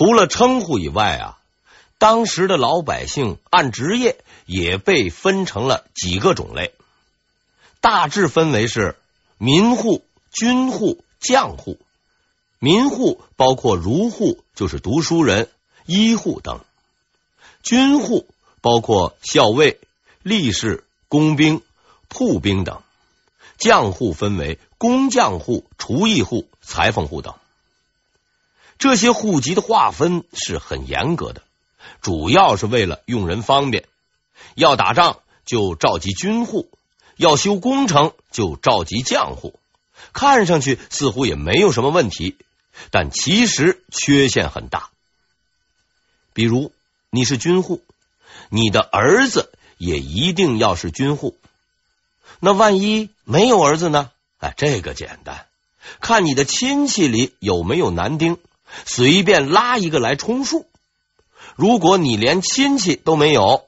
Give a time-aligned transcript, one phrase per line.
[0.00, 1.38] 除了称呼以外啊，
[1.98, 6.72] 当时的老百姓按职业也被分成了几个种类，
[7.82, 8.96] 大致分为是
[9.36, 10.02] 民户、
[10.32, 11.78] 军户、将户。
[12.58, 15.50] 民户包括儒户，就是读书人、
[15.84, 16.60] 医户等；
[17.62, 18.26] 军户
[18.62, 19.80] 包括校尉、
[20.24, 21.60] 吏士、工兵、
[22.08, 22.78] 铺兵等；
[23.58, 27.34] 将户分为工匠户、厨艺户、裁缝户等。
[28.80, 31.42] 这些户籍的划分是很严格的，
[32.00, 33.84] 主要是为了用人方便。
[34.54, 36.70] 要打仗就召集军户，
[37.16, 39.58] 要修工程就召集将户。
[40.14, 42.38] 看上去似乎也没有什么问题，
[42.90, 44.88] 但其实缺陷很大。
[46.32, 46.72] 比如
[47.10, 47.82] 你是军户，
[48.48, 51.36] 你的儿子也一定要是军户。
[52.38, 54.10] 那万一没有儿子呢？
[54.38, 55.44] 哎，这个简单，
[56.00, 58.38] 看你的亲戚里有没有男丁。
[58.86, 60.66] 随便拉一个来充数，
[61.56, 63.66] 如果你连亲戚都没有，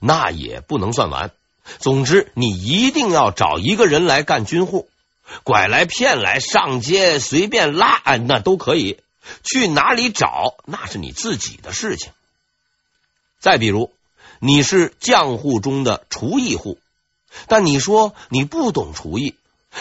[0.00, 1.30] 那也不能算完。
[1.78, 4.88] 总之，你一定要找一个人来干军户，
[5.42, 8.98] 拐来骗来上街随便拉，那都可以。
[9.42, 12.12] 去哪里找，那是你自己的事情。
[13.40, 13.90] 再比如，
[14.38, 16.78] 你是将户中的厨艺户，
[17.48, 19.34] 但你说你不懂厨艺，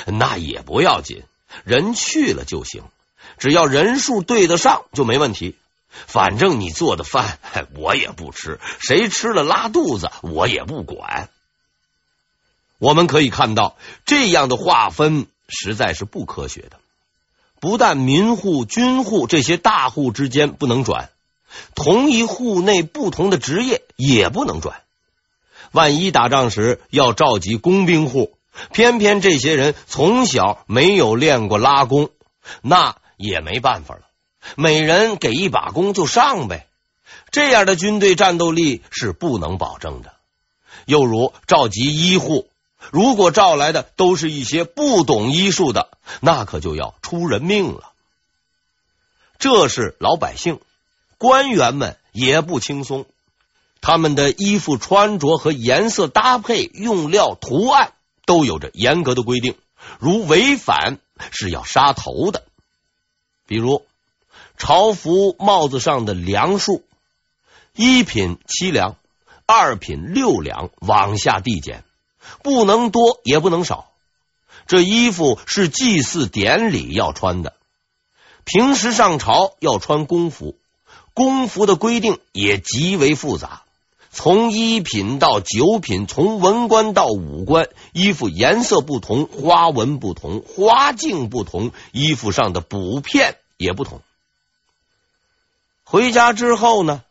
[0.05, 1.23] 那也不要紧，
[1.65, 2.83] 人去了就行。
[3.37, 5.55] 只要人数对得上就没问题，
[6.07, 7.39] 反正你做的饭
[7.75, 11.29] 我也不吃，谁吃了拉肚子我也不管。
[12.79, 13.75] 我们可以看到，
[14.05, 16.79] 这样的划分实在是不科学的。
[17.59, 21.09] 不但民户、军户这些大户之间不能转，
[21.75, 24.81] 同一户内不同的职业也不能转。
[25.71, 28.37] 万一打仗时要召集工兵户，
[28.73, 32.09] 偏偏这些人从小没有练过拉弓，
[32.61, 32.97] 那。
[33.17, 34.01] 也没办法了，
[34.55, 36.67] 每人给一把弓就上呗。
[37.31, 40.13] 这样的军队战斗力是不能保证的。
[40.85, 42.49] 又如召集医户，
[42.91, 47.91] 如果召来的都是一些不懂医术的，那可就要出人命了。
[49.39, 50.59] 这是老百姓，
[51.17, 53.05] 官员们也不轻松，
[53.81, 57.93] 他们的衣服穿着和颜色搭配、用料、图案
[58.25, 59.57] 都有着严格的规定，
[59.99, 60.97] 如违反
[61.31, 62.43] 是要杀头的。
[63.45, 63.85] 比如
[64.57, 66.83] 朝服帽子上的梁数，
[67.75, 68.95] 一品七两，
[69.45, 71.83] 二品六两，往下递减，
[72.41, 73.89] 不能多也不能少。
[74.65, 77.53] 这衣服是祭祀典礼要穿的，
[78.45, 80.55] 平时上朝要穿公服，
[81.13, 83.63] 公服的规定也极为复杂。
[84.15, 94.01] 从一品到九品，从文官到武官，衣服颜色不同，花纹不同，花径不同，衣服上的补片也不同。
[95.83, 97.03] 回家之后呢？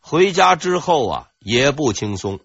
[0.00, 2.40] 回家之后啊，也不轻松，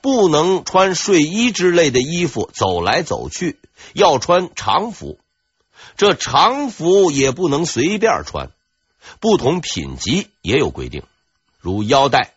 [0.00, 3.58] 不能穿睡衣之类的衣服走来走去，
[3.92, 5.18] 要穿常服。
[5.96, 8.50] 这常服也不能随便穿，
[9.18, 11.02] 不同品级也有规定，
[11.58, 12.34] 如腰带。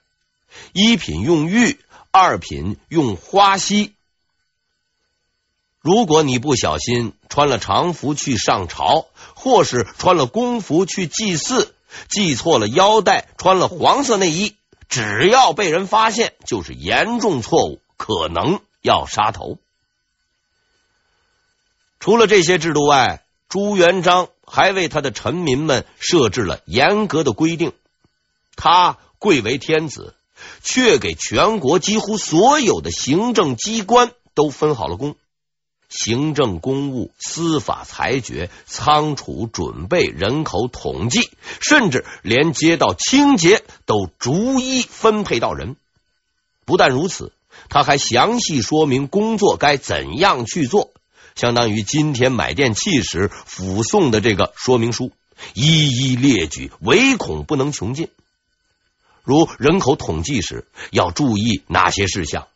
[0.73, 1.79] 一品用玉，
[2.11, 3.93] 二品用花锡。
[5.81, 11.75] 如果你不小心穿了常服去上朝，或是穿了公服去祭祀，
[12.09, 14.55] 系错了腰带，穿了黄色内衣，
[14.89, 19.59] 只要被人发现，就是严重错误，可能要杀头。
[21.99, 27.73] 除了这些制度外，朱元璋还为他的臣民们设置了严格的规定。
[28.55, 30.16] 他贵为天子。
[30.63, 35.16] 却给全国几乎所有的行政机关都分好了工，
[35.89, 41.29] 行政公务、司法裁决、仓储准备、人口统计，
[41.61, 45.75] 甚至连街道清洁都逐一分配到人。
[46.66, 47.31] 不但如此，
[47.69, 50.91] 他还详细说明工作该怎样去做，
[51.35, 55.11] 相当于今天买电器时附送的这个说明书，
[55.53, 58.09] 一一列举，唯恐不能穷尽。
[59.25, 62.47] 如人口统计时要注意哪些事项，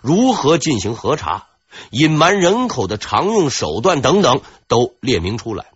[0.00, 1.46] 如何进行核查，
[1.90, 5.66] 隐瞒人口的常用手段等等，都列明出来。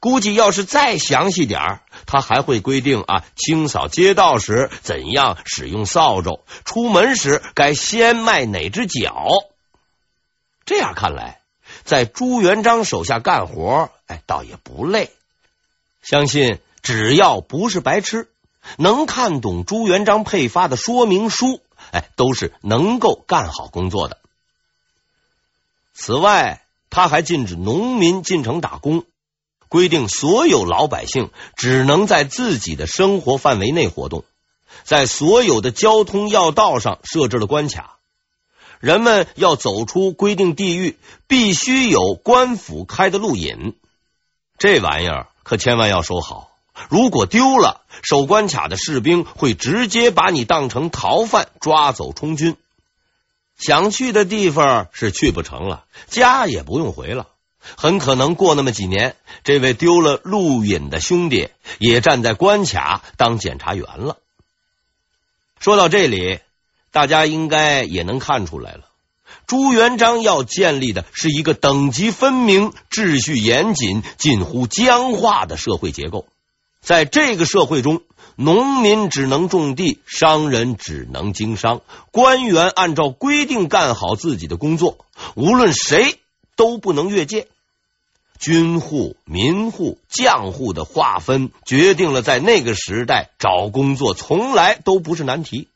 [0.00, 9.26] 估计要是再详细点儿，他还会规定啊，清扫街道时怎样使用扫帚，出门时该先迈哪只脚。
[10.64, 11.40] 这样看来，
[11.84, 15.10] 在朱元璋手下干活，哎，倒也不累。
[16.02, 18.28] 相信只要不是白痴。
[18.78, 21.60] 能看懂朱元璋配发的说明书，
[21.92, 24.18] 哎，都是能够干好工作的。
[25.94, 29.04] 此外，他还禁止农民进城打工，
[29.68, 34.24] 规定所有老百姓只能在自己的生活范围内活动，
[34.84, 37.98] 在所有的交通要道上设置了关卡。
[38.78, 43.74] 人们要走出规定地域，必须有官府开的路引。
[44.58, 46.50] 这玩意儿可千万要收好，
[46.88, 52.56] 如果丢了，守关卡的士兵会直接把你当成逃犯抓走充军。
[53.58, 57.28] 想去的地方是去不成了，家也不用回了。
[57.76, 64.18] 很可能过那么几年，这位丢了路引的兄弟也站在关卡当检察员了。
[65.58, 66.38] 说到这里，
[66.92, 68.82] 大家应该也能看出来了，
[69.46, 76.26] 朱元璋要建立的是一个等级分明、秩序严谨、近乎僵化的社会结构。
[76.86, 78.02] 在这个社会中，
[78.36, 81.80] 农民只能种地，商人只能经商，
[82.12, 84.98] 官员按照规定干好自己的工作，
[85.34, 86.20] 无论谁
[86.54, 87.48] 都不能越界。
[88.38, 95.66] 军户、民户、将户的划分，决定了在那个时代找工作从来都不是难题，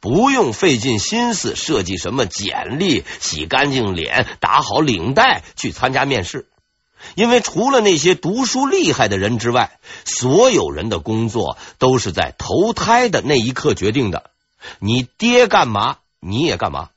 [0.00, 6.46] 不用费尽心思设计什么简历、洗干净脸、打好领带去参加面试。
[7.14, 14.30] 因为除了那些读书厉害的人之外，所有人的工作都是在投胎的那一刻决定的。
[14.78, 16.90] 你爹干嘛，你也干嘛。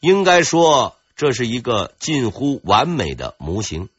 [0.00, 0.96] 应该说。
[1.16, 3.90] 这是一个近乎完美的模型，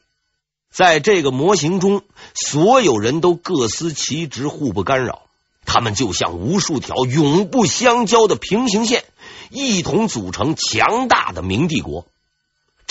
[0.72, 2.02] 在这个模型中，
[2.34, 5.22] 所有人都各司其职，互不干扰。
[5.64, 9.04] 他们就像无数条永不相交的平行线，
[9.50, 12.06] 一同组成强大的明帝国。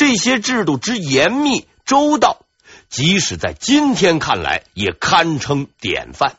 [0.01, 2.39] 这些制度之严密周到，
[2.89, 6.37] 即使在今天看来，也堪称典范。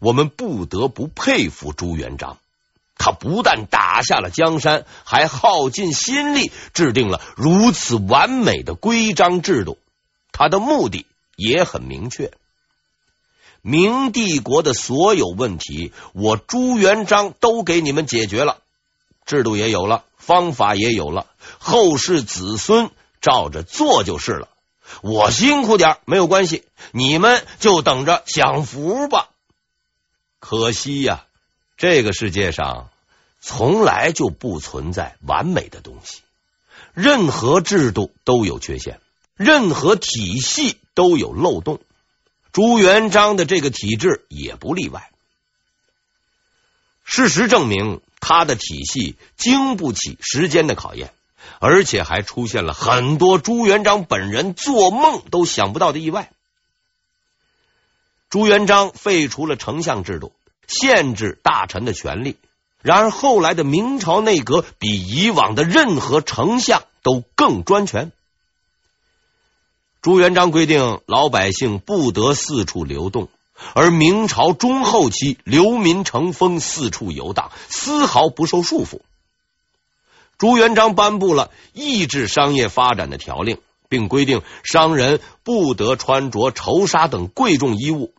[0.00, 2.36] 我们不得不佩服朱元璋。
[2.98, 9.78] 他不但打下了江山，还耗尽心力制定了如此完美的规章制度。
[10.30, 11.06] 他的目的
[11.36, 12.32] 也很明确：
[13.62, 18.58] 明帝国的所有问题，我朱元璋都给你们解决了，
[19.30, 21.26] 制度也有了，方法也有了，
[21.60, 22.90] 后世子孙
[23.20, 24.48] 照着做就是了。
[25.02, 29.28] 我辛苦点没有关系，你们就等着享福吧。
[30.40, 31.26] 可惜呀。
[31.76, 32.90] 这个世界上
[33.40, 36.22] 从来就不存在完美的东西，
[36.92, 39.00] 任何制度都有缺陷，
[39.36, 41.80] 任何体系都有漏洞。
[42.52, 45.10] 朱元璋的这个体制也不例外。
[47.10, 51.12] 事实证明，他的体系经不起时间的考验，
[51.58, 56.30] 而且还出现了很多朱元璋本人做梦都想不到的意外。
[58.28, 60.32] 朱元璋废除了丞相制度。
[60.72, 62.36] 限制大臣的权力。
[62.80, 68.12] 然而后来的明朝内阁比以往的任何丞相都更专权。
[70.00, 73.28] 朱元璋规定老百姓不得四处流动，
[73.74, 79.00] 而明朝中后期流民成风，四处游荡，丝毫不受束缚。
[80.38, 83.58] 朱元璋颁布了抑制商业发展的条令，
[83.88, 88.14] 并规定商人不得穿着绸纱等贵重衣物。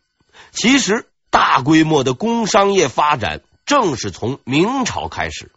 [0.51, 1.07] 其实。
[1.33, 5.49] 大规模的工商业发展正是从明朝开始，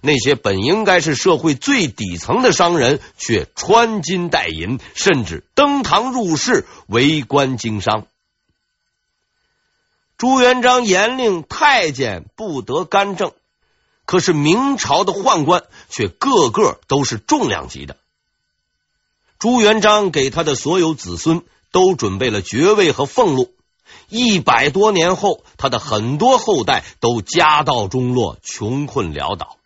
[0.00, 8.08] 那些本应该是社会最底层的商人，却穿金戴银，甚至登堂入室为官经商。
[10.16, 13.32] 朱元璋严令太监不得干政，
[14.04, 17.96] 可是明朝的宦官却个个都是重量级的。
[19.38, 23.52] 朱元璋给他的所有子孙都准备了爵位和俸禄。
[24.08, 29.58] 一百多年后，他的很多后代都家道中落，穷困潦倒。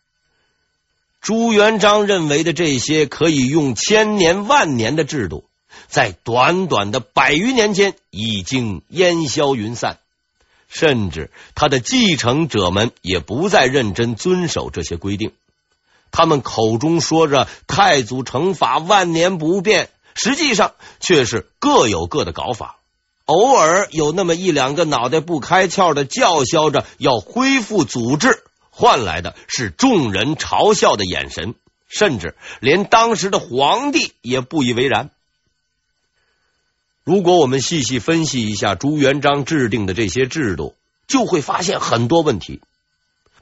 [1.21, 5.45] 朱元璋认为的这些可以用千年万年的制度，
[5.89, 9.99] 在短短的百余年间已经烟消云散，
[10.69, 15.33] 甚至他的继承者们也不再认真遵守这些规定。
[16.11, 22.77] 他们口中说着“太祖成法万年不变”，实际上却是各有各的搞法。
[23.25, 31.55] 偶尔有那么一两个脑袋不开窍的叫嚣着要恢复祖制，换来的是众人嘲笑的眼神，
[31.89, 35.11] 甚至连当时的皇帝也不以为然。
[37.09, 40.75] 如果我们细细分析一下朱元璋制定的这些制度，
[41.07, 42.61] 就会发现很多问题。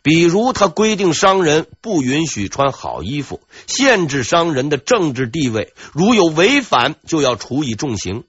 [0.03, 8.23] 比如，他规定商人不允许穿好衣服，限制商人的政治地位，如有违反，就要处以重刑。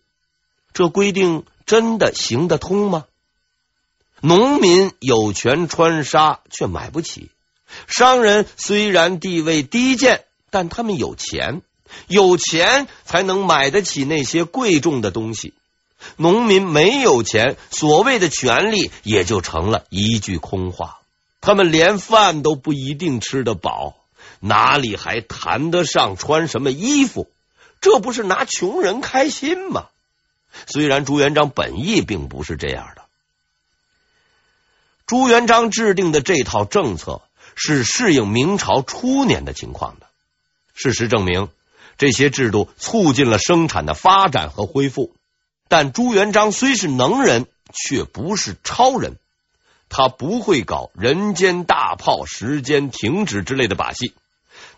[0.74, 3.06] 这规定真的行得通吗？
[4.22, 7.30] 农民有权穿纱，却买不起；
[7.88, 11.62] 商人虽然地位低贱，但他们有钱，
[12.08, 15.54] 有钱才能买得起那些贵重的东西。
[16.16, 21.00] 农民没有钱，所谓的权利也就成了一句空话。
[21.42, 23.96] 他们连饭都不一定吃得饱，
[24.40, 27.30] 哪里还谈得上穿什么衣服？
[27.82, 29.88] 这不是拿穷人开心吗？
[30.66, 33.04] 虽然朱元璋本意并不是这样的，
[35.06, 37.22] 朱元璋制定的这套政策
[37.56, 40.08] 是适应明朝初年的情况的。
[40.74, 41.50] 事实证明，
[41.98, 45.14] 这些制度促进了生产的发展和恢复。
[45.68, 49.18] 但朱元璋虽是能人，却不是超人。
[49.90, 54.14] 他不会搞人间大炮、时间停止之类的把戏，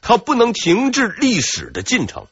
[0.02, 2.28] 他不能停滞历史的进程。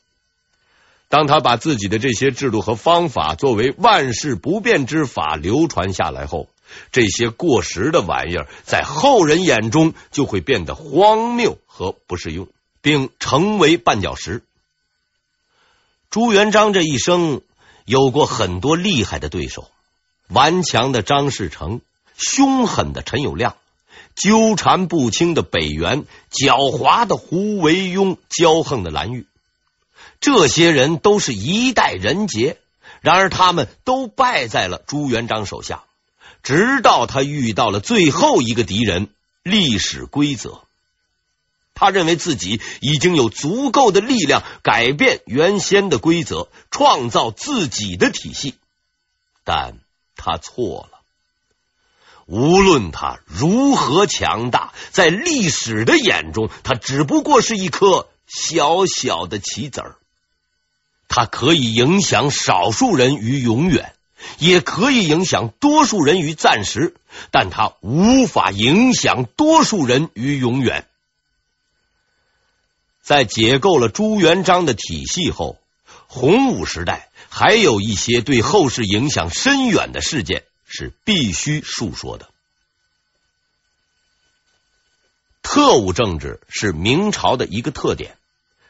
[1.10, 6.50] 当他把自己的这些制度和方法作为万世不变之法流传下来后，
[6.92, 12.48] 这些过时的玩意儿在后人眼中就会变得荒谬和不适用，
[12.82, 14.44] 并成为绊脚石。
[16.10, 17.42] 朱元璋这一生
[17.86, 19.70] 有过很多厉害的对手，
[20.30, 21.82] 顽强的张士诚。
[22.20, 23.54] 凶狠的陈友谅，
[24.16, 29.28] 纠缠不清的北元，狡猾的胡惟庸，骄横的蓝玉，
[30.20, 32.58] 这些人都是一代人杰。
[33.02, 35.84] 然而，他们都败在了朱元璋手下。
[36.42, 39.10] 直到他遇到了最后一个敌人——
[39.44, 40.62] 历史规则，
[41.80, 48.56] 他认为自己已经有足够的力量改变原先的规则，创造自己的体系。
[49.44, 49.78] 但
[50.16, 50.98] 他错了。
[52.26, 59.96] 无论他如何强大，在历史的眼中，他只不过是一颗小小的棋子儿。
[61.08, 63.94] 他可以影响少数人于永远，
[64.40, 66.96] 也可以影响多数人于暂时，
[67.30, 70.87] 但他无法影响多数人于永远。
[73.08, 75.58] 在解构了朱元璋的体系后，
[76.08, 80.44] 洪武时代还有一些对后世影响深远的事件。
[80.70, 82.28] 是必须述说的。
[85.42, 88.18] 特务政治是明朝的一个特点，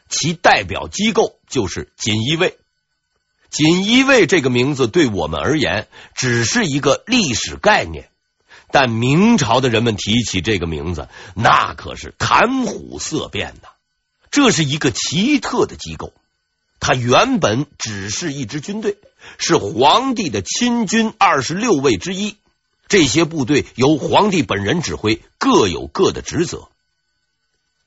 [0.08, 2.56] 其代表机构就是锦衣卫。
[3.50, 8.10] 锦衣卫这个名字对我们而言只是一个历史概念，
[8.70, 13.70] 但明朝的人们提起这个名字，那可是谈虎色变呐。
[14.30, 16.12] 这是一个奇特的机构，
[16.80, 18.96] 它原本只是一支军队。
[19.36, 22.36] 是皇帝的亲军二十六卫之一，
[22.88, 26.68] 这些部队由皇帝本人指挥，各有各的职责。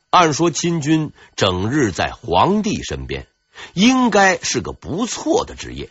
[0.09, 3.27] 按说亲军整日在皇帝身边，
[3.73, 5.89] 应该是个不错的职业，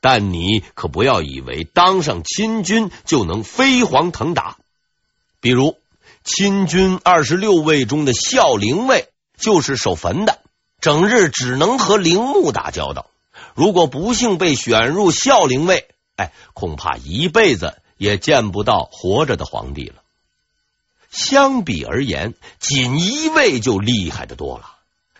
[0.00, 4.58] 但你可不要以为当上亲军就能飞黄腾达。
[5.40, 5.78] 比如
[6.24, 9.08] 亲军二十六卫中的孝陵卫
[9.38, 10.40] 就是守坟的，
[10.80, 13.06] 整日只能和陵墓打交道。
[13.54, 20.02] 如果不幸被选入孝陵卫，哎，恐怕一辈子也见不到活着的皇帝了。
[21.10, 24.74] 相比而言，锦衣卫就厉害的多了。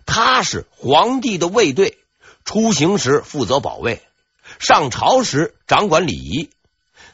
[0.05, 1.99] 他是皇帝的卫队，
[2.45, 4.03] 出行时负责保卫，
[4.59, 6.51] 上朝时掌管礼仪。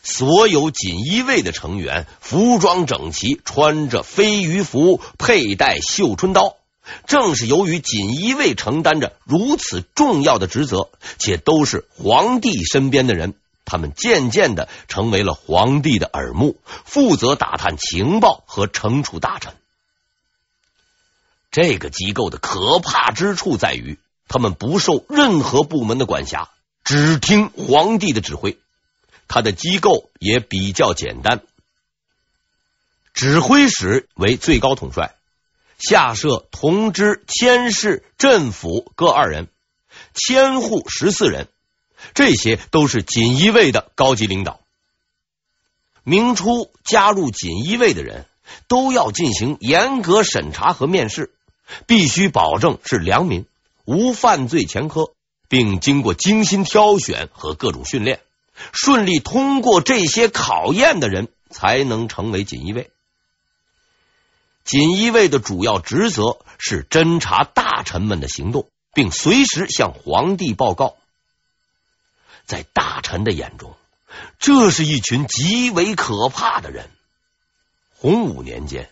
[0.02, 6.56] 所有锦衣卫的成员服装整齐，穿着飞鱼服，佩戴绣春刀。
[7.06, 19.54] 正是由于锦衣卫承担着如此重要的职责，且都是皇帝身边的人，他们渐渐的成为了皇帝的耳目，负责打探情报和惩处大臣。
[21.50, 23.98] 这个机构的可怕之处在于，
[24.28, 26.50] 他们不受任何部门的管辖，
[26.82, 28.58] 只听皇帝的指挥。
[29.28, 31.42] 他的机构也比较简单，
[33.14, 35.14] 指挥使为最高统帅。
[35.88, 39.48] 下设同知、千事、镇抚各二人，
[40.14, 41.48] 千户十四人，
[42.14, 44.60] 这些都是锦衣卫的高级领导。
[46.02, 48.26] 明初加入锦衣卫的人
[48.68, 51.32] 都要进行严格审查和面试，
[51.86, 53.46] 必须保证是良民，
[53.84, 55.12] 无犯罪前科，
[55.48, 58.20] 并经过精心挑选和各种训练，
[58.72, 62.90] 顺利通过这些考验的人才能成为锦衣卫。
[64.64, 70.96] 锦衣卫的主要职责是侦查大臣们的行动，并随时向皇帝报告。
[72.46, 73.76] 在大臣的眼中，
[74.38, 76.90] 这是一群极为可怕的人。
[77.96, 78.90] 洪武年间，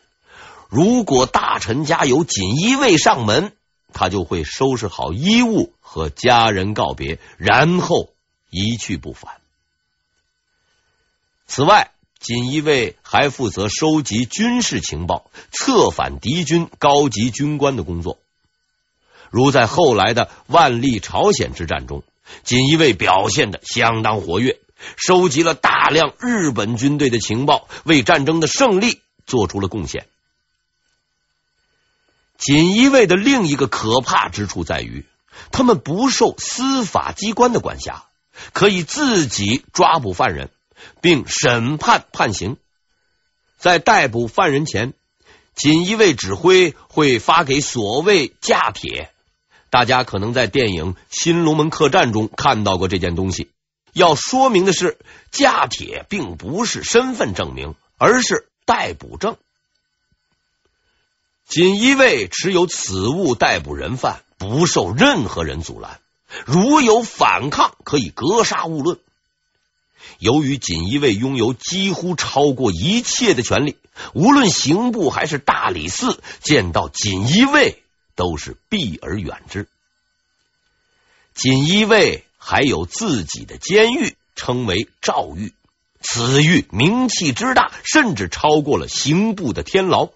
[0.68, 3.54] 如果大臣家有锦衣卫上门，
[3.92, 8.12] 他就会收拾好衣物和家人告别，然后
[8.50, 9.40] 一去不返。
[11.46, 18.18] 此外，锦衣卫还负责收集军事情报、策反敌军高级军官的工作。
[19.30, 22.04] 如在后来的万历朝鲜之战中，
[22.44, 24.60] 锦衣卫表现的相当活跃，
[24.96, 30.06] 收集了大量日本军队的情报，为战争的胜利做出了贡献。
[32.38, 35.06] 锦衣卫的另一个可怕之处在于，
[35.50, 38.04] 他们不受司法机关的管辖，
[38.52, 40.50] 可以自己抓捕犯人，
[41.00, 42.56] 并审判判刑。
[43.58, 44.94] 在逮捕犯人前，
[45.54, 49.10] 锦衣卫指挥会发给所谓假帖，
[49.70, 53.50] 大家可能在电影《新龙门客栈》中看到过这件东西。
[53.92, 54.98] 要说明的是，
[55.30, 59.36] 假帖并不是身份证明，而是逮捕证。
[61.46, 66.00] 锦衣卫持有此物逮捕人犯，不受任何人阻拦。
[66.46, 68.98] 如有反抗，可以格杀勿论。
[70.22, 73.76] 由于锦衣卫拥有几乎超过一切的权利，
[74.14, 77.82] 无论刑部还是大理寺，见到锦衣卫
[78.14, 79.66] 都是避而远之。
[81.34, 85.52] 锦衣卫还有自己的监狱，称为诏狱。
[86.00, 90.10] 此狱名气之大，甚至超过了刑部的天牢。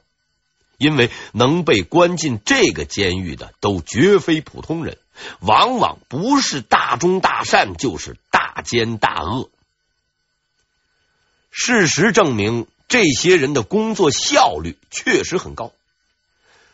[0.79, 4.99] 因为能被关进这个监狱的都绝非普通人，
[5.41, 9.51] 往往不是大忠大善，就是大奸大恶。
[11.59, 15.73] 事实证明，这些人的工作效率确实很高。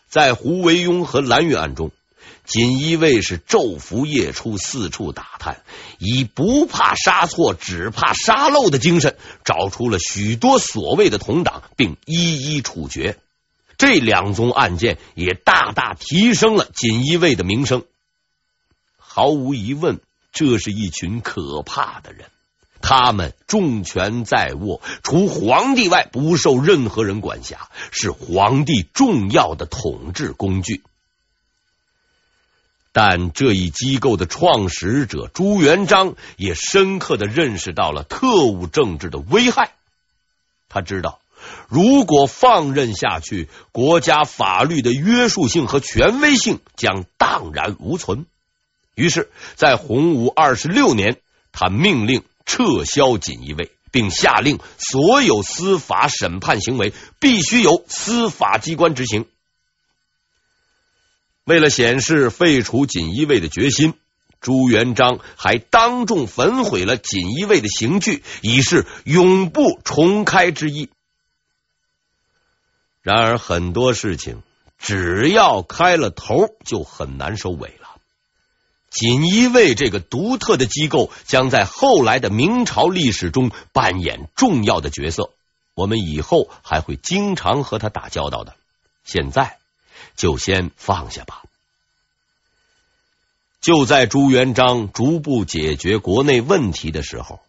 [0.09, 1.93] 在胡惟庸和蓝玉案中，
[2.45, 5.63] 锦衣卫是昼伏夜出，四处打探，
[5.99, 13.17] 以不怕杀错，只怕杀漏的精神，找出了许多所谓的同党，并一一处决。
[13.79, 17.85] 这两宗案件也大大提升了锦衣卫的名声。
[18.99, 20.01] 毫无疑问，
[20.33, 22.32] 这是一群可怕的人。
[22.83, 30.83] 他们重权在握，除皇帝外不受任何人管辖，是皇帝重要的统治工具。
[32.93, 39.73] 但这一机构的创始者朱元璋也深刻的认识到了特务政治的危害。
[40.69, 41.19] 他知道。
[41.69, 48.27] 如果放任下去，国家法律的约束性和权威性将荡然无存。
[48.95, 51.17] 于是，在洪武二十六年，
[51.51, 59.27] 他命令撤销锦衣卫，并下令所有司法审判行为必须由司法机关执行。
[61.45, 63.95] 为了显示废除锦衣卫的决心，
[64.41, 70.89] 朱元璋还当众焚毁了锦衣卫的刑具，以示永不重开之意。
[73.03, 74.43] 然而，很多事情
[74.79, 77.82] 只要开了头，就很难收尾了。
[78.93, 85.31] 锦衣卫这个独特的机构，将在后来的明朝历史中扮演重要的角色。
[85.75, 88.55] 我们以后还会经常和他打交道的。
[89.05, 89.57] 现在
[90.15, 91.43] 就先放下吧。
[93.63, 97.41] 就在朱元璋逐步解决国内问题的时候。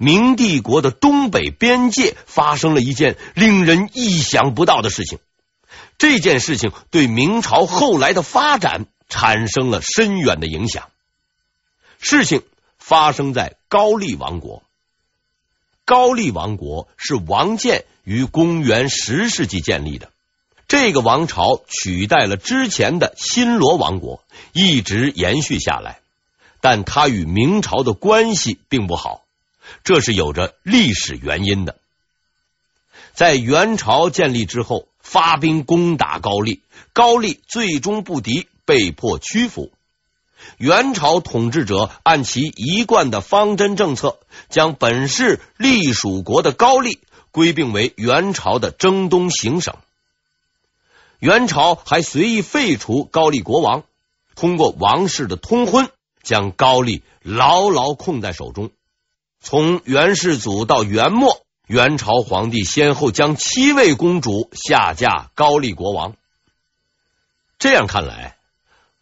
[0.00, 5.18] 明帝国的东北边界发生了一件令人意想不到的事情，
[5.98, 10.90] 这件事情对明朝后来的发展产生了深远的影响。
[11.98, 12.42] 事情
[12.78, 14.62] 发生在高丽王国。
[15.84, 20.10] 高丽王国是王建于公元十世纪建立的，
[20.68, 26.00] 这个王朝取代了之前的新罗王国，一直延续下来，
[26.60, 29.24] 但它与明朝的关系并不好。
[29.82, 31.76] 这是有着历史原因的。
[33.14, 39.72] 在元朝建立之后，发兵攻打高丽，高丽最终不敌，被迫屈服。
[40.58, 44.18] 元朝统治者按其一贯的方针政策，
[44.50, 47.00] 将本是隶属国的高丽
[47.30, 49.74] 归并为元朝的征东行省。
[51.18, 53.84] 元朝还随意废除高丽国王，
[54.34, 55.90] 通过王室的通婚，
[56.22, 58.70] 将高丽牢牢控在手中。
[59.40, 66.14] 从元世祖到元末，元朝皇帝先后将七位公主下嫁高丽国王。
[67.58, 68.36] 这样看来，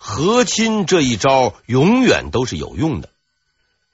[0.07, 3.09] 和亲这一招永远都是有用的。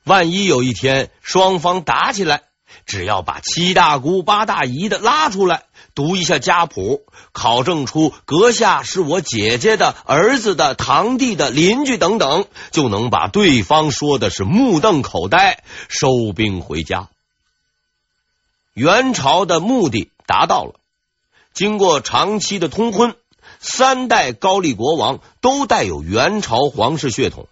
[0.05, 2.43] 万一有一天双方打起来，
[2.85, 17.09] 只要把七大姑八大姨的拉出来，读一下家谱，考证出阁下是我姐姐的儿子的堂弟的邻居等等，就能把对方说的是目瞪口呆，收兵回家。
[18.75, 20.75] 元朝的目的达到了，
[21.55, 23.17] 经过长期的通婚，
[23.63, 27.49] 三代高丽国王都带有元朝皇室血统。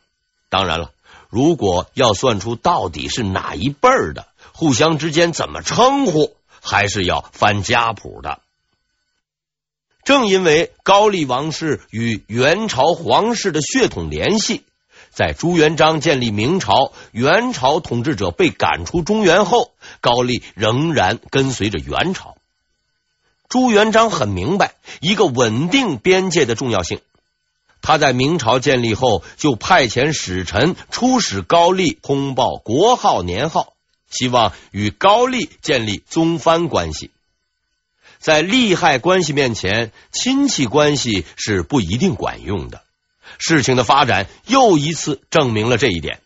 [0.49, 0.91] 当然了，
[1.29, 6.37] 如果要算出到底是哪一辈儿的，互相之间怎么称呼？
[6.61, 8.41] 还是要翻家谱的。
[10.03, 14.65] 正因为高丽王室与元朝皇室的血统联系，
[15.11, 19.71] 在朱元璋建立明朝、元朝统治者被赶出中原后，
[20.01, 22.37] 高丽仍然跟随着元朝。
[23.51, 27.01] 朱元璋很明白一个稳定边界的重要性，
[27.83, 33.73] 他在明朝建立后就派遣使臣出使高丽，通报国号年号，
[34.09, 37.11] 希望与高丽建立宗藩关系。
[38.21, 42.83] 在利害关系面前，亲戚关系是不一定管用的。
[43.39, 46.21] 事情的发展又一次证明了这一点。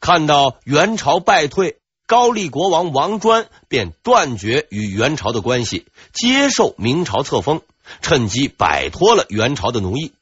[0.00, 1.76] 看到元朝败退，
[2.12, 7.62] 高丽国王王专便断绝与元朝的关系，接受明朝册封，
[8.02, 10.12] 趁机摆脱了元朝的奴役。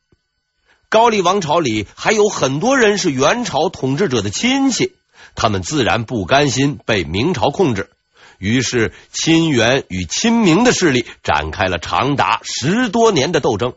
[0.88, 4.92] 高丽王朝里还有很多人是元朝统治者的亲戚，
[5.34, 7.90] 他们自然不甘心被明朝控制。
[8.38, 13.74] 于是，亲元与亲明的势力展开了长达十多年的斗争。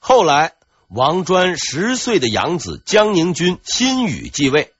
[0.00, 0.54] 后来，
[0.88, 4.72] 王专十岁的养子江宁君辛宇继位。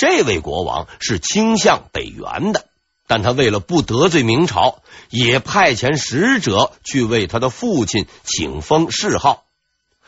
[0.00, 2.64] 这位国王是倾向北元的，
[3.06, 9.44] 但他为了不得罪明朝，也派遣使者去为他的父亲请封谥号。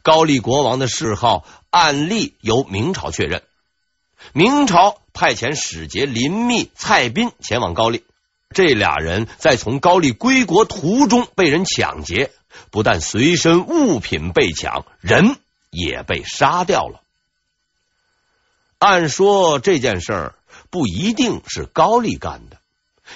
[0.00, 3.42] 高丽国王的谥号按例由明朝确认。
[4.32, 8.02] 明朝派遣使节林密、蔡斌前往高丽，
[8.54, 12.30] 这俩人在从高丽归国途中被人抢劫，
[12.70, 15.36] 不但随身物品被抢，人
[15.68, 17.01] 也被杀掉了。
[18.82, 20.34] 按说这件事儿
[20.68, 22.56] 不一定是高丽干的，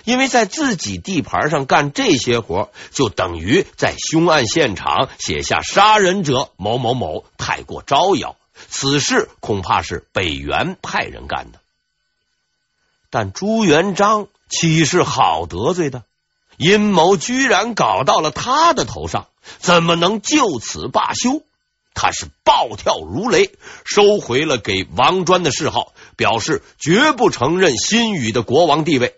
[0.04, 8.36] 因为在自己地盘上干这些活，就等于在凶案现场写下杀人者某某某，太过招摇。
[8.68, 11.58] 此事恐怕是北元派人干的，
[13.10, 16.04] 但朱元璋岂是好得罪的？
[16.58, 19.26] 阴谋居然搞到了他的头上，
[19.58, 21.42] 怎么能就此罢休？
[21.96, 23.50] 他是暴跳如雷，
[23.84, 29.16] 收回了给王专的谥号，表示绝不承认新宇的国王地位。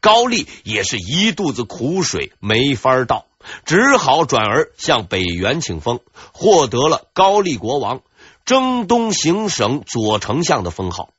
[0.00, 3.26] 高丽也是一肚子苦水，没法倒，
[3.66, 6.00] 只好转而向北元请封，
[6.32, 8.00] 获得了高丽国王。
[8.46, 11.10] 征东行省左丞相的封号。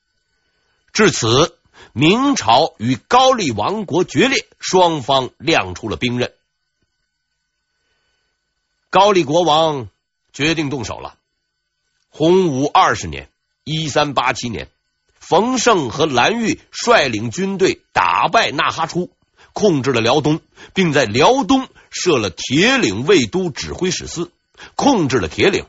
[0.94, 1.54] 至此，
[1.92, 6.32] 明朝与高丽王国决裂，双方亮出了兵刃。
[8.88, 9.88] 高丽国王
[10.32, 11.16] 决定动手了。
[12.10, 13.28] 洪武二十年
[13.64, 14.68] （一三八七年），
[15.20, 19.10] 冯胜和蓝玉率领军队打败纳哈出，
[19.52, 20.40] 控制了辽东，
[20.74, 24.30] 并在辽东设了铁岭卫都指挥使司，
[24.74, 25.66] 控制了铁岭。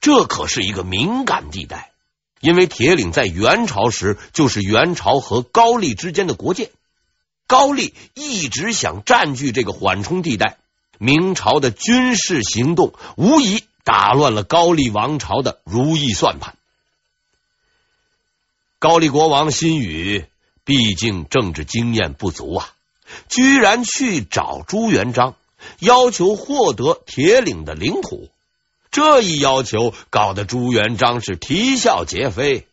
[0.00, 1.92] 这可是一个敏感地带，
[2.40, 6.70] 因为铁岭在元朝时就是元朝和高丽之间的国界，
[7.46, 10.58] 高丽一直想占据这个缓冲地带。
[10.98, 16.56] 明朝的军事行动无疑打乱了高丽王朝的如意算盘。
[18.78, 20.26] 高丽国王新宇
[20.64, 22.70] 毕竟政治经验不足啊，
[23.28, 25.36] 居然去找朱元璋，
[25.78, 28.30] 要求获得铁岭的领土。
[28.90, 32.66] 这一要求搞得朱元璋是啼笑皆非，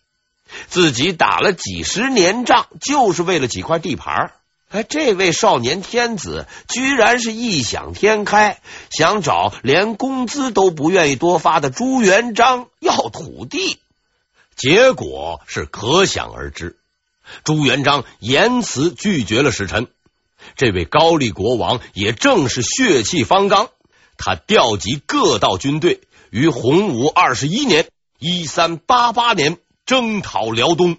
[0.68, 4.34] 自己打了几十年仗，就是为了几块地盘。
[4.72, 13.80] 哎，这位少年天子居然是异想天开，想找连工资都不愿意多发的朱元璋要土地，
[14.56, 16.78] 结果是可想而知。
[17.44, 19.88] 朱元璋严词拒绝了使臣，
[20.56, 23.70] 这位高丽国王也正是血气方刚，
[24.18, 26.00] 他调集各道军队。
[26.30, 30.96] 于洪武二十一年（一三八八年）征讨辽东。